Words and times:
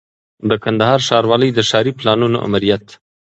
د 0.49 0.51
کندهار 0.63 0.99
ښاروالۍ 1.07 1.49
د 1.53 1.59
ښاري 1.69 1.91
پلانونو 1.99 2.37
آمریت 2.47 2.85